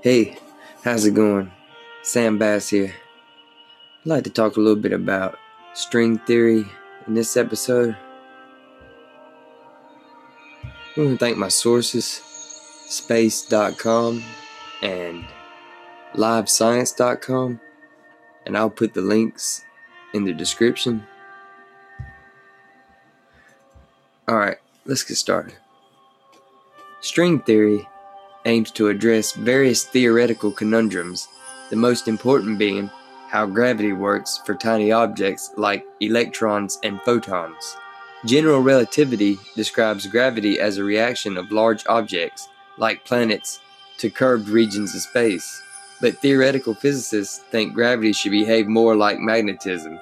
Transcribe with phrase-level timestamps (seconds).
[0.00, 0.38] Hey,
[0.84, 1.50] how's it going?
[2.02, 2.94] Sam Bass here.
[4.04, 5.36] I'd like to talk a little bit about
[5.74, 6.64] string theory
[7.08, 7.96] in this episode.
[10.62, 12.06] I want to thank my sources,
[12.86, 14.22] space.com
[14.82, 15.24] and
[16.14, 17.60] livescience.com,
[18.46, 19.64] and I'll put the links
[20.14, 21.04] in the description.
[24.30, 25.56] Alright, let's get started.
[27.00, 27.88] String theory
[28.48, 31.28] aims to address various theoretical conundrums,
[31.70, 32.90] the most important being
[33.28, 37.76] how gravity works for tiny objects like electrons and photons.
[38.24, 42.48] General relativity describes gravity as a reaction of large objects,
[42.78, 43.60] like planets,
[43.98, 45.62] to curved regions of space.
[46.00, 50.00] But theoretical physicists think gravity should behave more like magnetism.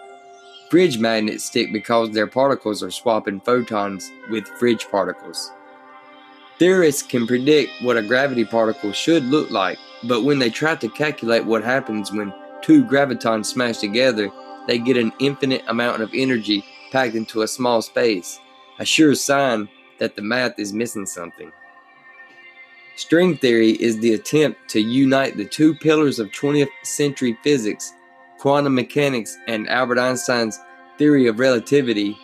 [0.71, 5.51] Fridge magnets stick because their particles are swapping photons with fridge particles.
[6.59, 10.89] Theorists can predict what a gravity particle should look like, but when they try to
[10.89, 14.31] calculate what happens when two gravitons smash together,
[14.67, 18.41] they get an infinite amount of energy packed into a small space,
[18.79, 19.69] a sure sign
[19.99, 21.53] that the math is missing something.
[22.97, 27.93] String theory is the attempt to unite the two pillars of 20th century physics,
[28.39, 30.59] quantum mechanics, and Albert Einstein's
[30.97, 32.17] theory of relativity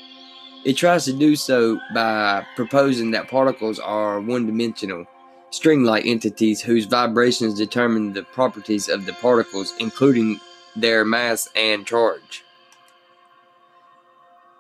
[0.65, 5.07] it tries to do so by proposing that particles are one dimensional,
[5.51, 10.41] string like entities whose vibrations determine the properties of the particles, including
[10.77, 12.45] their mass and charge.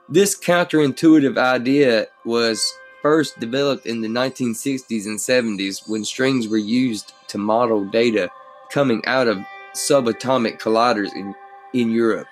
[0.08, 7.12] This counterintuitive idea was first developed in the 1960s and 70s when strings were used
[7.28, 8.30] to model data
[8.70, 9.38] coming out of
[9.74, 11.34] subatomic colliders in,
[11.72, 12.28] in Europe.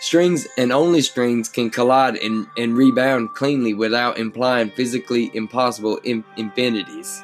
[0.00, 6.22] Strings and only strings can collide and, and rebound cleanly without implying physically impossible in,
[6.36, 7.22] infinities.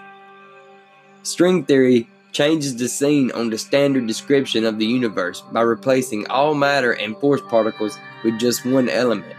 [1.23, 6.55] String theory changes the scene on the standard description of the universe by replacing all
[6.55, 9.35] matter and force particles with just one element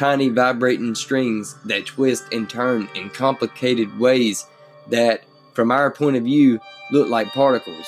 [0.00, 4.46] tiny vibrating strings that twist and turn in complicated ways
[4.88, 5.22] that,
[5.52, 6.58] from our point of view,
[6.90, 7.86] look like particles.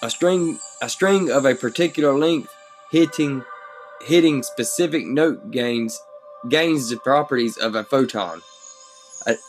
[0.00, 2.53] A string, a string of a particular length
[2.94, 3.44] hitting
[4.02, 6.00] hitting specific note gains
[6.48, 8.40] gains the properties of a photon.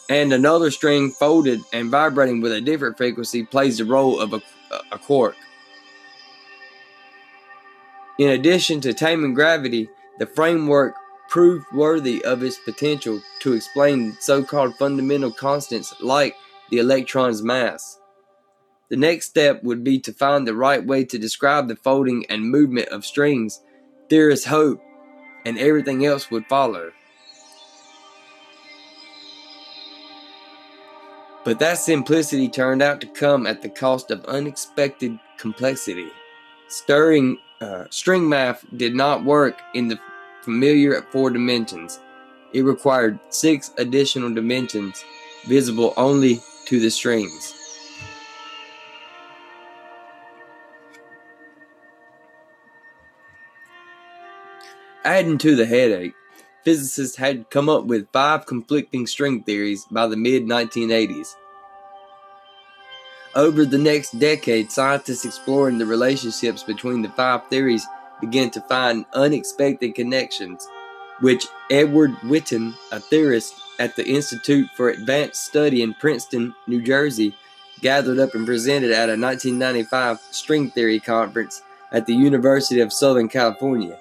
[0.10, 4.42] and another string folded and vibrating with a different frequency plays the role of a,
[4.92, 5.36] a quark.
[8.18, 10.96] In addition to taming gravity, the framework
[11.30, 16.36] proved worthy of its potential to explain so called fundamental constants like
[16.72, 18.00] the electron's mass.
[18.90, 22.50] The next step would be to find the right way to describe the folding and
[22.50, 23.62] movement of strings.
[24.10, 24.82] There is hope,
[25.46, 26.92] and everything else would follow.
[31.44, 36.10] But that simplicity turned out to come at the cost of unexpected complexity.
[36.68, 40.00] Stirring uh, string math did not work in the
[40.42, 42.00] familiar four dimensions.
[42.54, 45.04] It required six additional dimensions
[45.48, 47.65] visible only to the strings.
[55.06, 56.16] Adding to the headache,
[56.64, 61.36] physicists had come up with five conflicting string theories by the mid 1980s.
[63.36, 67.86] Over the next decade, scientists exploring the relationships between the five theories
[68.20, 70.68] began to find unexpected connections,
[71.20, 77.36] which Edward Witten, a theorist at the Institute for Advanced Study in Princeton, New Jersey,
[77.80, 81.62] gathered up and presented at a 1995 string theory conference
[81.92, 84.00] at the University of Southern California.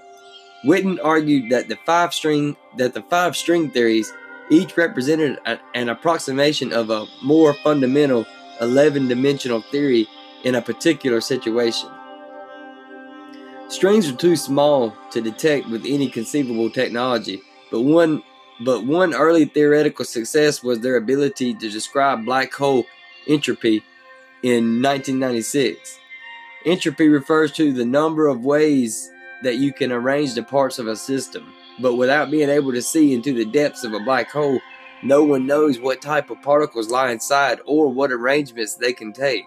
[0.64, 4.12] Witten argued that the five string that the five string theories
[4.50, 8.26] each represented a, an approximation of a more fundamental
[8.60, 10.06] 11-dimensional theory
[10.44, 11.88] in a particular situation.
[13.68, 18.22] Strings are too small to detect with any conceivable technology, but one
[18.64, 22.84] but one early theoretical success was their ability to describe black hole
[23.26, 23.82] entropy
[24.42, 25.98] in 1996.
[26.64, 29.10] Entropy refers to the number of ways
[29.44, 33.14] that you can arrange the parts of a system, but without being able to see
[33.14, 34.60] into the depths of a black hole,
[35.02, 39.44] no one knows what type of particles lie inside or what arrangements they can take.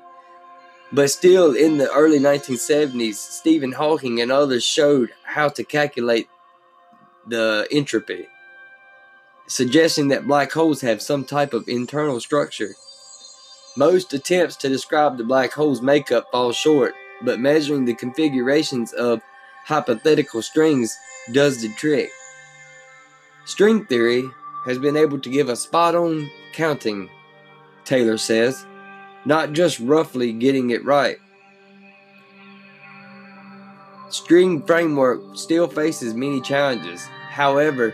[0.92, 6.30] But still, in the early 1970s, Stephen Hawking and others showed how to calculate
[7.28, 8.28] the entropy,
[9.48, 12.76] suggesting that black holes have some type of internal structure.
[13.76, 19.22] Most attempts to describe the black hole's makeup fall short, but measuring the configurations of
[19.68, 20.98] hypothetical strings
[21.34, 22.10] does the trick.
[23.46, 24.24] String theory
[24.66, 27.10] has been able to give a spot on counting,
[27.84, 28.66] Taylor says,
[29.26, 31.18] not just roughly getting it right.
[34.10, 37.06] String framework still faces many challenges.
[37.30, 37.94] However,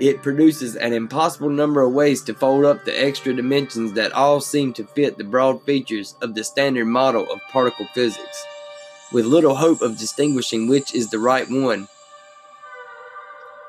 [0.00, 4.40] it produces an impossible number of ways to fold up the extra dimensions that all
[4.40, 8.44] seem to fit the broad features of the standard model of particle physics,
[9.12, 11.88] with little hope of distinguishing which is the right one.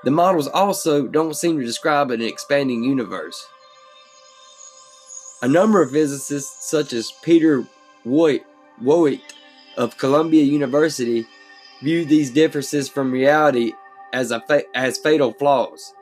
[0.03, 3.47] The models also don't seem to describe an expanding universe.
[5.41, 7.65] A number of physicists, such as Peter
[8.05, 8.41] Woit,
[9.77, 11.25] of Columbia University,
[11.81, 13.73] view these differences from reality
[14.13, 15.93] as, fa- as fatal flaws.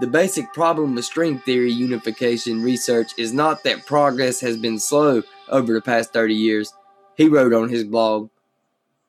[0.00, 5.22] The basic problem with string theory unification research is not that progress has been slow
[5.48, 6.72] over the past 30 years,
[7.16, 8.28] he wrote on his blog,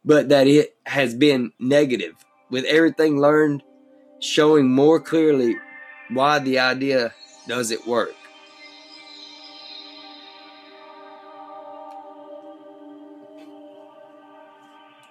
[0.07, 2.15] but that it has been negative,
[2.50, 3.62] with everything learned
[4.21, 5.57] showing more clearly
[6.09, 7.13] why the idea
[7.45, 8.13] doesn't work.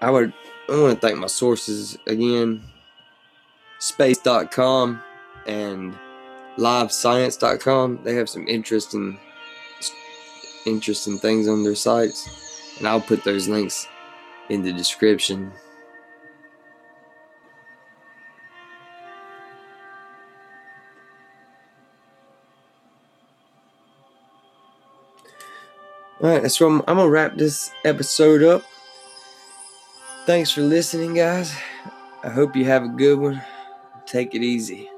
[0.01, 0.33] I would
[0.69, 2.63] I want to thank my sources again
[3.79, 5.03] space.com
[5.47, 5.95] and
[6.57, 8.01] livescience.com.
[8.03, 9.19] They have some interesting
[10.65, 13.87] interesting things on their sites, and I'll put those links
[14.49, 15.53] in the description.
[26.21, 28.65] Alright, so I'm, I'm gonna wrap this episode up.
[30.25, 31.55] Thanks for listening, guys.
[32.25, 33.43] I hope you have a good one.
[34.07, 34.89] Take it easy.